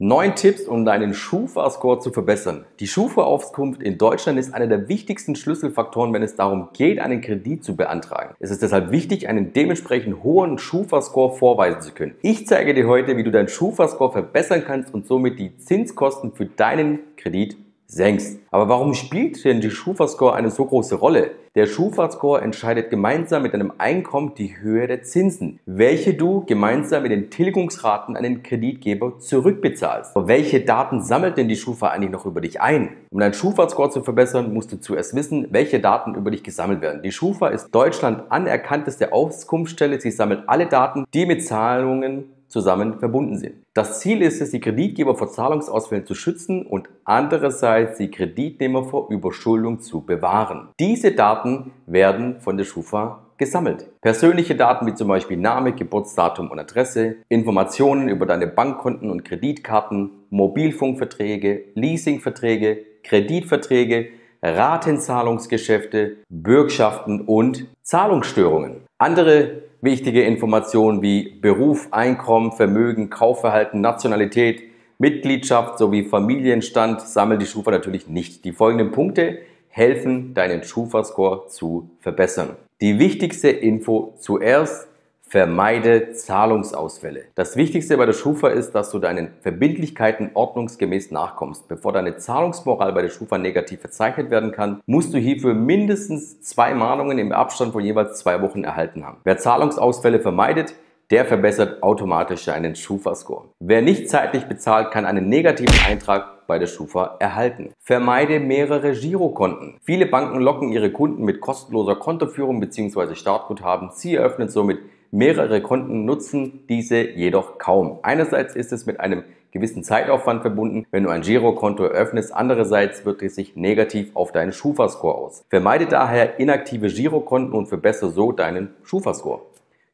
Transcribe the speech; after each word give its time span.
Neun 0.00 0.36
Tipps, 0.36 0.62
um 0.68 0.84
deinen 0.84 1.12
Schufa-Score 1.12 1.98
zu 1.98 2.12
verbessern. 2.12 2.64
Die 2.78 2.86
Schufa-Auskunft 2.86 3.82
in 3.82 3.98
Deutschland 3.98 4.38
ist 4.38 4.54
einer 4.54 4.68
der 4.68 4.88
wichtigsten 4.88 5.34
Schlüsselfaktoren, 5.34 6.12
wenn 6.12 6.22
es 6.22 6.36
darum 6.36 6.68
geht, 6.72 7.00
einen 7.00 7.20
Kredit 7.20 7.64
zu 7.64 7.74
beantragen. 7.74 8.36
Es 8.38 8.52
ist 8.52 8.62
deshalb 8.62 8.92
wichtig, 8.92 9.28
einen 9.28 9.52
dementsprechend 9.52 10.22
hohen 10.22 10.58
Schufa-Score 10.58 11.34
vorweisen 11.34 11.80
zu 11.80 11.90
können. 11.90 12.14
Ich 12.22 12.46
zeige 12.46 12.74
dir 12.74 12.86
heute, 12.86 13.16
wie 13.16 13.24
du 13.24 13.32
deinen 13.32 13.48
Schufa-Score 13.48 14.12
verbessern 14.12 14.62
kannst 14.64 14.94
und 14.94 15.04
somit 15.04 15.40
die 15.40 15.56
Zinskosten 15.56 16.30
für 16.30 16.46
deinen 16.46 17.00
Kredit 17.16 17.56
senkst. 17.88 18.38
Aber 18.52 18.68
warum 18.68 18.94
spielt 18.94 19.44
denn 19.44 19.60
die 19.60 19.72
Schufa-Score 19.72 20.32
eine 20.32 20.52
so 20.52 20.64
große 20.64 20.94
Rolle? 20.94 21.32
Der 21.58 21.66
Schufa-Score 21.66 22.40
entscheidet 22.40 22.88
gemeinsam 22.88 23.42
mit 23.42 23.52
deinem 23.52 23.72
Einkommen 23.78 24.32
die 24.36 24.60
Höhe 24.60 24.86
der 24.86 25.02
Zinsen, 25.02 25.58
welche 25.66 26.14
du 26.14 26.44
gemeinsam 26.46 27.02
mit 27.02 27.10
den 27.10 27.30
Tilgungsraten 27.30 28.16
an 28.16 28.22
den 28.22 28.44
Kreditgeber 28.44 29.18
zurückbezahlst. 29.18 30.14
Aber 30.14 30.28
welche 30.28 30.60
Daten 30.60 31.02
sammelt 31.02 31.36
denn 31.36 31.48
die 31.48 31.56
Schufa 31.56 31.88
eigentlich 31.88 32.12
noch 32.12 32.26
über 32.26 32.40
dich 32.40 32.60
ein? 32.60 32.90
Um 33.10 33.18
deinen 33.18 33.34
Schufa-Score 33.34 33.90
zu 33.90 34.04
verbessern, 34.04 34.54
musst 34.54 34.70
du 34.70 34.78
zuerst 34.78 35.16
wissen, 35.16 35.48
welche 35.50 35.80
Daten 35.80 36.14
über 36.14 36.30
dich 36.30 36.44
gesammelt 36.44 36.80
werden. 36.80 37.02
Die 37.02 37.10
Schufa 37.10 37.48
ist 37.48 37.74
Deutschland 37.74 38.30
anerkannteste 38.30 39.12
Auskunftsstelle. 39.12 40.00
Sie 40.00 40.12
sammelt 40.12 40.44
alle 40.46 40.66
Daten, 40.66 41.06
die 41.12 41.26
mit 41.26 41.44
Zahlungen 41.44 42.37
zusammen 42.48 42.98
verbunden 42.98 43.36
sind. 43.38 43.54
Das 43.74 44.00
Ziel 44.00 44.22
ist 44.22 44.40
es, 44.40 44.50
die 44.50 44.60
Kreditgeber 44.60 45.16
vor 45.16 45.30
Zahlungsausfällen 45.30 46.06
zu 46.06 46.14
schützen 46.14 46.66
und 46.66 46.88
andererseits 47.04 47.98
die 47.98 48.10
Kreditnehmer 48.10 48.84
vor 48.84 49.10
Überschuldung 49.10 49.80
zu 49.80 50.00
bewahren. 50.00 50.68
Diese 50.80 51.12
Daten 51.12 51.72
werden 51.86 52.40
von 52.40 52.56
der 52.56 52.64
Schufa 52.64 53.24
gesammelt. 53.38 53.86
Persönliche 54.00 54.56
Daten 54.56 54.86
wie 54.86 54.94
zum 54.94 55.08
Beispiel 55.08 55.36
Name, 55.36 55.72
Geburtsdatum 55.72 56.50
und 56.50 56.58
Adresse, 56.58 57.16
Informationen 57.28 58.08
über 58.08 58.26
deine 58.26 58.48
Bankkonten 58.48 59.10
und 59.10 59.24
Kreditkarten, 59.24 60.10
Mobilfunkverträge, 60.30 61.66
Leasingverträge, 61.74 62.78
Kreditverträge, 63.04 64.08
Ratenzahlungsgeschäfte, 64.42 66.16
Bürgschaften 66.28 67.20
und 67.22 67.66
Zahlungsstörungen. 67.82 68.82
Andere 68.98 69.62
wichtige 69.80 70.22
Informationen 70.22 71.02
wie 71.02 71.30
Beruf, 71.40 71.88
Einkommen, 71.90 72.52
Vermögen, 72.52 73.10
Kaufverhalten, 73.10 73.80
Nationalität, 73.80 74.62
Mitgliedschaft 74.98 75.78
sowie 75.78 76.04
Familienstand 76.04 77.02
sammelt 77.02 77.40
die 77.40 77.46
Schufa 77.46 77.70
natürlich 77.70 78.08
nicht. 78.08 78.44
Die 78.44 78.52
folgenden 78.52 78.90
Punkte 78.90 79.38
helfen, 79.68 80.34
deinen 80.34 80.64
Schufa-Score 80.64 81.46
zu 81.48 81.90
verbessern. 82.00 82.56
Die 82.80 82.98
wichtigste 82.98 83.48
Info 83.48 84.14
zuerst 84.18 84.88
Vermeide 85.30 86.12
Zahlungsausfälle. 86.12 87.24
Das 87.34 87.54
Wichtigste 87.54 87.98
bei 87.98 88.06
der 88.06 88.14
Schufa 88.14 88.48
ist, 88.48 88.72
dass 88.72 88.90
du 88.90 88.98
deinen 88.98 89.28
Verbindlichkeiten 89.42 90.30
ordnungsgemäß 90.32 91.10
nachkommst. 91.10 91.68
Bevor 91.68 91.92
deine 91.92 92.16
Zahlungsmoral 92.16 92.94
bei 92.94 93.02
der 93.02 93.10
Schufa 93.10 93.36
negativ 93.36 93.80
verzeichnet 93.80 94.30
werden 94.30 94.52
kann, 94.52 94.80
musst 94.86 95.12
du 95.12 95.18
hierfür 95.18 95.52
mindestens 95.52 96.40
zwei 96.40 96.72
Mahnungen 96.72 97.18
im 97.18 97.32
Abstand 97.32 97.72
von 97.72 97.84
jeweils 97.84 98.18
zwei 98.20 98.40
Wochen 98.40 98.64
erhalten 98.64 99.04
haben. 99.04 99.18
Wer 99.24 99.36
Zahlungsausfälle 99.36 100.20
vermeidet, 100.20 100.72
der 101.10 101.26
verbessert 101.26 101.82
automatisch 101.82 102.44
seinen 102.44 102.74
Schufa-Score. 102.74 103.50
Wer 103.60 103.82
nicht 103.82 104.08
zeitlich 104.08 104.44
bezahlt, 104.44 104.90
kann 104.90 105.04
einen 105.04 105.28
negativen 105.28 105.78
Eintrag 105.86 106.46
bei 106.46 106.58
der 106.58 106.66
Schufa 106.66 107.16
erhalten. 107.18 107.72
Vermeide 107.80 108.40
mehrere 108.40 108.92
Girokonten. 108.92 109.76
Viele 109.82 110.06
Banken 110.06 110.40
locken 110.40 110.72
ihre 110.72 110.90
Kunden 110.90 111.24
mit 111.24 111.42
kostenloser 111.42 111.96
Kontoführung 111.96 112.60
bzw. 112.60 113.14
Startguthaben. 113.14 113.90
Sie 113.92 114.14
eröffnen 114.14 114.48
somit 114.48 114.78
Mehrere 115.10 115.62
Konten 115.62 116.04
nutzen 116.04 116.66
diese 116.68 117.00
jedoch 117.00 117.58
kaum. 117.58 117.98
Einerseits 118.02 118.54
ist 118.54 118.72
es 118.72 118.84
mit 118.84 119.00
einem 119.00 119.24
gewissen 119.52 119.82
Zeitaufwand 119.82 120.42
verbunden, 120.42 120.86
wenn 120.90 121.04
du 121.04 121.08
ein 121.08 121.22
Girokonto 121.22 121.84
eröffnest. 121.84 122.34
Andererseits 122.34 123.06
wirkt 123.06 123.22
es 123.22 123.34
sich 123.34 123.56
negativ 123.56 124.10
auf 124.14 124.32
deinen 124.32 124.52
Schufa-Score 124.52 125.14
aus. 125.14 125.44
Vermeide 125.48 125.86
daher 125.86 126.38
inaktive 126.38 126.88
Girokonten 126.88 127.54
und 127.54 127.68
verbessere 127.68 128.10
so 128.10 128.32
deinen 128.32 128.74
Schufa-Score. 128.84 129.40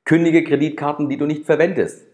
Kündige 0.04 0.42
Kreditkarten, 0.42 1.08
die 1.08 1.16
du 1.16 1.26
nicht 1.26 1.46
verwendest. 1.46 2.04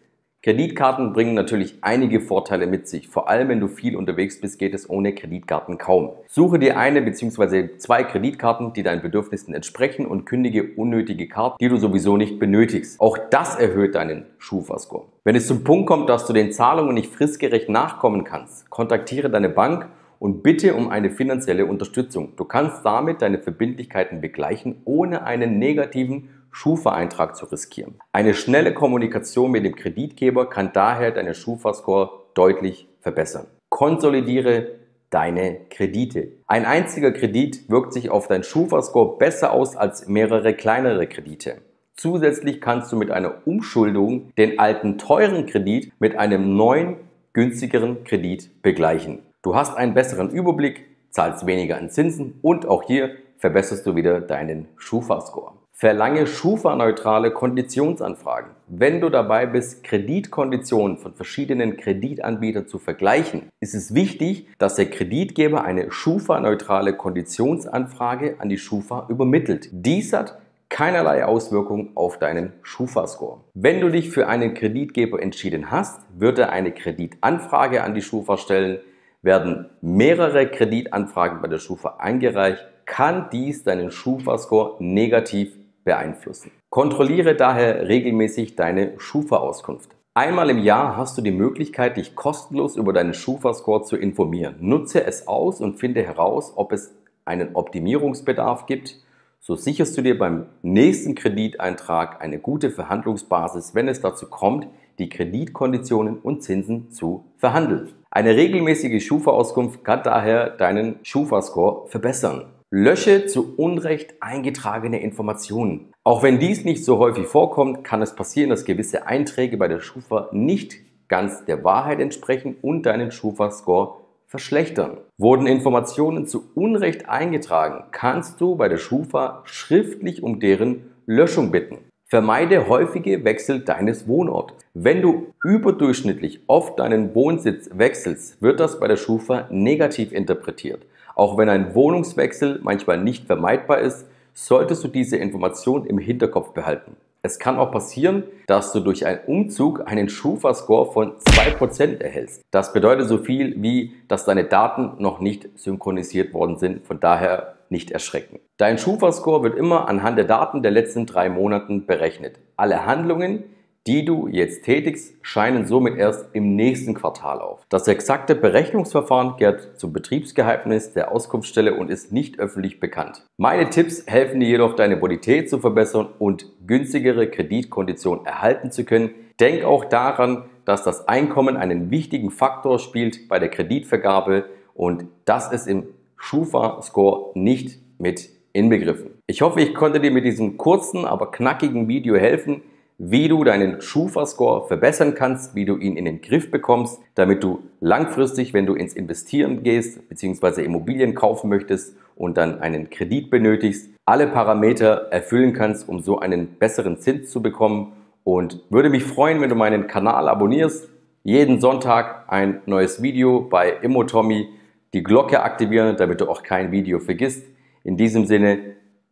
Kreditkarten 0.43 1.13
bringen 1.13 1.35
natürlich 1.35 1.75
einige 1.83 2.23
Vorteile 2.23 2.67
mit 2.67 2.89
sich. 2.89 3.09
Vor 3.09 3.29
allem, 3.29 3.51
wenn 3.51 3.61
du 3.61 3.69
viel 3.69 3.95
unterwegs 3.95 4.41
bist, 4.41 4.59
geht 4.59 4.73
es 4.73 4.89
ohne 4.89 5.15
Kreditkarten 5.15 5.77
kaum. 5.77 6.13
Suche 6.29 6.59
dir 6.59 6.79
eine 6.79 7.03
bzw. 7.03 7.77
zwei 7.77 8.05
Kreditkarten, 8.05 8.73
die 8.73 8.83
deinen 8.83 9.03
Bedürfnissen 9.03 9.53
entsprechen 9.53 10.07
und 10.07 10.25
kündige 10.25 10.77
unnötige 10.77 11.29
Karten, 11.29 11.59
die 11.61 11.69
du 11.69 11.77
sowieso 11.77 12.17
nicht 12.17 12.39
benötigst. 12.39 12.99
Auch 13.03 13.19
das 13.19 13.57
erhöht 13.57 13.95
deinen 13.95 14.25
Schufa-Score. 14.39 15.09
Wenn 15.25 15.37
es 15.37 15.47
zum 15.47 15.63
Punkt 15.63 15.87
kommt, 15.87 16.09
dass 16.09 16.27
du 16.27 16.33
den 16.33 16.53
Zahlungen 16.53 16.95
nicht 16.95 17.13
fristgerecht 17.13 17.69
nachkommen 17.69 18.25
kannst, 18.25 18.71
kontaktiere 18.71 19.29
deine 19.29 19.51
Bank 19.51 19.91
und 20.21 20.43
bitte 20.43 20.75
um 20.75 20.89
eine 20.89 21.11
finanzielle 21.11 21.67
Unterstützung. 21.67 22.33
Du 22.37 22.47
kannst 22.47 22.83
damit 22.87 23.21
deine 23.21 23.41
Verbindlichkeiten 23.41 24.23
begleichen, 24.23 24.81
ohne 24.87 25.25
einen 25.25 25.59
negativen 25.59 26.31
Schufa-Eintrag 26.53 27.37
zu 27.37 27.47
riskieren. 27.47 27.99
Eine 28.13 28.35
schnelle 28.35 28.75
Kommunikation 28.75 29.51
mit 29.51 29.65
dem 29.65 29.75
Kreditgeber 29.75 30.49
kann 30.49 30.73
daher 30.73 31.11
deinen 31.11 31.35
Schufa-Score 31.35 32.11
deutlich 32.35 32.89
verbessern. 33.01 33.47
Konsolidiere 33.69 34.81
deine 35.11 35.61
Kredite. 35.71 36.29
Ein 36.47 36.65
einziger 36.65 37.13
Kredit 37.13 37.69
wirkt 37.69 37.93
sich 37.93 38.11
auf 38.11 38.29
deinen 38.29 38.45
Schufa-Score 38.45 39.19
besser 39.19 39.53
aus 39.53 39.77
als 39.77 40.07
mehrere 40.09 40.55
kleinere 40.55 41.07
Kredite. 41.07 41.59
Zusätzlich 41.97 42.61
kannst 42.61 42.91
du 42.93 42.97
mit 42.97 43.11
einer 43.11 43.47
Umschuldung 43.47 44.33
den 44.39 44.59
alten 44.59 44.97
teuren 44.97 45.47
Kredit 45.47 45.93
mit 45.99 46.17
einem 46.17 46.57
neuen 46.57 46.97
günstigeren 47.33 48.05
Kredit 48.05 48.63
begleichen. 48.63 49.21
Du 49.43 49.55
hast 49.55 49.77
einen 49.77 49.95
besseren 49.95 50.31
Überblick, 50.31 50.87
zahlst 51.11 51.47
weniger 51.47 51.77
an 51.77 51.91
Zinsen 51.91 52.39
und 52.43 52.67
auch 52.67 52.85
hier 52.85 53.17
verbesserst 53.39 53.87
du 53.87 53.97
wieder 53.97 54.21
deinen 54.21 54.69
Schufa-Score. 54.77 55.53
Verlange 55.81 56.27
Schufa-neutrale 56.27 57.31
Konditionsanfragen. 57.31 58.51
Wenn 58.67 59.01
du 59.01 59.09
dabei 59.09 59.47
bist, 59.47 59.83
Kreditkonditionen 59.83 60.99
von 60.99 61.15
verschiedenen 61.15 61.79
Kreditanbietern 61.79 62.67
zu 62.67 62.79
vergleichen, 62.79 63.49
ist 63.61 63.75
es 63.75 63.95
wichtig, 63.95 64.47
dass 64.59 64.75
der 64.75 64.91
Kreditgeber 64.91 65.65
eine 65.65 65.91
Schufa-neutrale 65.91 66.93
Konditionsanfrage 66.99 68.35
an 68.41 68.51
die 68.51 68.59
Schufa 68.59 69.07
übermittelt. 69.09 69.71
Dies 69.73 70.13
hat 70.13 70.39
keinerlei 70.69 71.25
Auswirkung 71.25 71.97
auf 71.97 72.19
deinen 72.19 72.53
Schufa-Score. 72.61 73.41
Wenn 73.55 73.81
du 73.81 73.89
dich 73.89 74.11
für 74.11 74.29
einen 74.29 74.53
Kreditgeber 74.53 75.23
entschieden 75.23 75.71
hast, 75.71 76.03
wird 76.15 76.39
er 76.39 76.51
eine 76.51 76.73
Kreditanfrage 76.73 77.83
an 77.83 77.95
die 77.95 78.03
Schufa 78.03 78.37
stellen. 78.37 78.81
Werden 79.23 79.71
mehrere 79.81 80.47
Kreditanfragen 80.47 81.41
bei 81.41 81.49
der 81.49 81.59
Schufa 81.59 81.97
eingereicht, 82.01 82.67
kann 82.85 83.29
dies 83.33 83.63
deinen 83.63 83.91
Schufa-Score 83.91 84.77
negativ 84.81 85.60
beeinflussen. 85.85 86.51
Kontrolliere 86.71 87.35
daher 87.35 87.89
regelmäßig 87.89 88.57
deine 88.57 88.95
Schufa-Auskunft. 88.99 89.91
Einmal 90.15 90.51
im 90.51 90.59
Jahr 90.59 90.97
hast 90.97 91.17
du 91.17 91.23
die 91.23 91.31
Möglichkeit, 91.31 91.97
dich 91.97 92.17
kostenlos 92.17 92.77
über 92.77 92.93
deinen 92.93 93.15
Schufa-Score 93.15 93.85
zu 93.85 93.97
informieren. 93.97 94.57
Nutze 94.61 95.05
es 95.05 95.29
aus 95.29 95.61
und 95.61 95.79
finde 95.79 96.03
heraus, 96.03 96.53
ob 96.57 96.73
es 96.73 96.95
einen 97.25 97.55
Optimierungsbedarf 97.55 98.67
gibt. 98.67 98.97
So 99.39 99.55
sicherst 99.55 99.97
du 99.97 100.03
dir 100.03 100.19
beim 100.19 100.47
nächsten 100.63 101.15
Krediteintrag 101.15 102.21
eine 102.21 102.39
gute 102.39 102.71
Verhandlungsbasis, 102.71 103.75
wenn 103.75 103.89
es 103.89 104.01
dazu 104.01 104.29
kommt, 104.29 104.67
die 104.99 105.09
Kreditkonditionen 105.09 106.19
und 106.19 106.43
Zinsen 106.43 106.91
zu 106.91 107.25
verhandeln. 107.39 107.93
Eine 108.11 108.37
regelmäßige 108.37 109.05
Schufa-Auskunft 109.07 109.85
kann 109.85 110.03
daher 110.03 110.51
deinen 110.51 110.97
Schufa-Score 111.03 111.87
verbessern. 111.89 112.47
Lösche 112.73 113.27
zu 113.27 113.57
Unrecht 113.57 114.15
eingetragene 114.21 115.03
Informationen. 115.03 115.93
Auch 116.05 116.23
wenn 116.23 116.39
dies 116.39 116.65
nicht 116.65 116.85
so 116.85 116.99
häufig 116.99 117.27
vorkommt, 117.27 117.83
kann 117.83 118.01
es 118.01 118.15
passieren, 118.15 118.51
dass 118.51 118.65
gewisse 118.65 119.09
Einträge 119.09 119.57
bei 119.57 119.67
der 119.67 119.81
Schufa 119.81 120.29
nicht 120.31 120.77
ganz 121.09 121.45
der 121.47 121.65
Wahrheit 121.65 121.99
entsprechen 121.99 122.55
und 122.63 122.87
deinen 122.87 123.11
Schufa-Score 123.11 123.97
verschlechtern. 124.29 124.99
Wurden 125.19 125.49
Informationen 125.49 126.29
zu 126.29 126.45
Unrecht 126.55 127.09
eingetragen, 127.09 127.87
kannst 127.91 128.41
du 128.41 128.55
bei 128.55 128.69
der 128.69 128.79
Schufa 128.79 129.43
schriftlich 129.47 130.23
um 130.23 130.39
deren 130.39 130.93
Löschung 131.07 131.51
bitten. 131.51 131.79
Vermeide 132.07 132.69
häufige 132.69 133.25
Wechsel 133.25 133.65
deines 133.65 134.07
Wohnortes. 134.07 134.57
Wenn 134.75 135.03
du 135.03 135.33
überdurchschnittlich 135.43 136.41
oft 136.47 136.79
deinen 136.79 137.17
Wohnsitz 137.17 137.69
wechselst, 137.73 138.41
wird 138.41 138.61
das 138.61 138.79
bei 138.79 138.87
der 138.87 138.97
Schufa 138.97 139.49
negativ 139.51 140.13
interpretiert. 140.13 140.87
Auch 141.21 141.37
wenn 141.37 141.51
ein 141.51 141.75
Wohnungswechsel 141.75 142.61
manchmal 142.63 142.97
nicht 142.97 143.27
vermeidbar 143.27 143.81
ist, 143.81 144.07
solltest 144.33 144.83
du 144.83 144.89
diese 144.89 145.19
Information 145.19 145.85
im 145.85 145.99
Hinterkopf 145.99 146.55
behalten. 146.55 146.97
Es 147.21 147.39
kann 147.39 147.59
auch 147.59 147.71
passieren, 147.71 148.23
dass 148.47 148.73
du 148.73 148.81
durch 148.81 149.05
einen 149.05 149.21
Umzug 149.27 149.83
einen 149.85 150.09
Schufa-Score 150.09 150.91
von 150.91 151.19
2% 151.19 152.01
erhältst. 152.01 152.41
Das 152.51 152.73
bedeutet 152.73 153.07
so 153.07 153.19
viel 153.19 153.63
wie, 153.63 153.93
dass 154.09 154.25
deine 154.25 154.45
Daten 154.45 154.93
noch 154.97 155.21
nicht 155.21 155.47
synchronisiert 155.57 156.33
worden 156.33 156.57
sind, 156.57 156.87
von 156.87 157.01
daher 157.01 157.57
nicht 157.69 157.91
erschrecken. 157.91 158.39
Dein 158.57 158.79
Schufa-Score 158.79 159.43
wird 159.43 159.59
immer 159.59 159.91
anhand 159.91 160.17
der 160.17 160.25
Daten 160.25 160.63
der 160.63 160.71
letzten 160.71 161.05
drei 161.05 161.29
Monaten 161.29 161.85
berechnet. 161.85 162.39
Alle 162.57 162.87
Handlungen, 162.87 163.45
die 163.87 164.05
du 164.05 164.29
jetzt 164.29 164.65
tätigst, 164.65 165.15
scheinen 165.23 165.67
somit 165.67 165.97
erst 165.97 166.35
im 166.35 166.55
nächsten 166.55 166.95
Quartal 166.95 167.41
auf. 167.41 167.65
Das 167.69 167.89
exakte 167.89 168.35
Berechnungsverfahren 168.35 169.37
gehört 169.39 169.79
zum 169.79 169.93
Betriebsgeheimnis 169.93 170.93
der 170.93 171.13
Auskunftsstelle 171.13 171.75
und 171.75 171.91
ist 171.91 172.13
nicht 172.13 172.39
öffentlich 172.39 172.79
bekannt. 172.79 173.25
Meine 173.39 173.71
Tipps 173.71 174.05
helfen 174.07 174.41
dir 174.41 174.49
jedoch, 174.49 174.77
deine 174.77 174.97
Bonität 174.97 175.49
zu 175.49 175.59
verbessern 175.59 176.09
und 176.19 176.47
günstigere 176.67 177.29
Kreditkonditionen 177.29 178.27
erhalten 178.27 178.71
zu 178.71 178.85
können. 178.85 179.11
Denk 179.41 179.65
auch 179.65 179.87
daran, 179.87 180.45
dass 180.67 180.85
das 180.85 181.09
Einkommen 181.09 181.57
einen 181.57 181.91
wichtigen 181.91 182.31
Faktor 182.31 182.79
spielt 182.79 183.29
bei 183.29 183.39
der 183.39 183.49
Kreditvergabe 183.49 184.45
und 184.75 185.07
das 185.25 185.51
ist 185.53 185.67
im 185.67 185.87
Schufa-Score 186.17 187.33
nicht 187.35 187.81
mit 187.99 188.29
inbegriffen. 188.53 189.11
Ich 189.27 189.43
hoffe, 189.43 189.61
ich 189.61 189.75
konnte 189.75 190.01
dir 190.01 190.11
mit 190.11 190.25
diesem 190.25 190.59
kurzen, 190.59 191.05
aber 191.05 191.31
knackigen 191.31 191.89
Video 191.89 192.17
helfen, 192.17 192.63
wie 193.03 193.29
du 193.29 193.45
deinen 193.45 193.81
Schufa-Score 193.81 194.69
verbessern 194.69 195.15
kannst, 195.15 195.55
wie 195.55 195.65
du 195.65 195.79
ihn 195.79 195.97
in 195.97 196.05
den 196.05 196.21
Griff 196.21 196.51
bekommst, 196.51 197.01
damit 197.15 197.43
du 197.43 197.61
langfristig, 197.81 198.53
wenn 198.53 198.67
du 198.67 198.75
ins 198.75 198.93
Investieren 198.93 199.63
gehst, 199.63 200.07
beziehungsweise 200.11 200.61
Immobilien 200.61 201.15
kaufen 201.15 201.49
möchtest 201.49 201.97
und 202.15 202.37
dann 202.37 202.61
einen 202.61 202.91
Kredit 202.91 203.31
benötigst, 203.31 203.89
alle 204.05 204.27
Parameter 204.27 205.09
erfüllen 205.11 205.55
kannst, 205.55 205.89
um 205.89 206.01
so 206.01 206.19
einen 206.19 206.59
besseren 206.59 206.99
Zins 206.99 207.31
zu 207.31 207.41
bekommen. 207.41 207.95
Und 208.23 208.61
würde 208.69 208.91
mich 208.91 209.05
freuen, 209.05 209.41
wenn 209.41 209.49
du 209.49 209.57
meinen 209.57 209.87
Kanal 209.87 210.29
abonnierst. 210.29 210.91
Jeden 211.25 211.59
Sonntag 211.59 212.27
ein 212.29 212.61
neues 212.67 213.03
Video 213.03 213.41
bei 213.41 213.71
Immotommy. 213.81 214.51
Die 214.93 215.03
Glocke 215.03 215.43
aktivieren, 215.43 215.97
damit 215.97 216.21
du 216.21 216.29
auch 216.29 216.43
kein 216.43 216.71
Video 216.71 216.99
vergisst. 216.99 217.47
In 217.83 217.97
diesem 217.97 218.27
Sinne, 218.27 218.59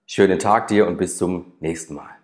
schönen 0.04 0.38
Tag 0.38 0.66
dir 0.66 0.86
und 0.86 0.98
bis 0.98 1.16
zum 1.16 1.52
nächsten 1.60 1.94
Mal. 1.94 2.17